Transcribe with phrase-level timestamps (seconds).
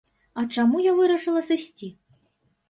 [0.41, 1.91] А чаму я вырашыла сысці?